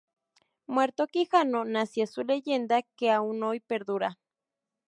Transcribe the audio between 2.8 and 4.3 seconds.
que aún hoy perdura.